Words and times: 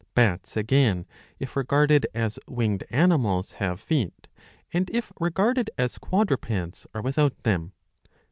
'Bats 0.15 0.57
again, 0.57 1.05
if 1.37 1.55
regarded 1.55 2.07
as 2.15 2.39
winged 2.47 2.83
animals, 2.89 3.51
have 3.61 3.79
feet; 3.79 4.27
and, 4.73 4.89
if 4.89 5.11
regarded 5.19 5.69
as 5.77 5.99
quadrupeds, 5.99 6.87
are 6.95 7.03
without 7.03 7.43
them.' 7.43 7.71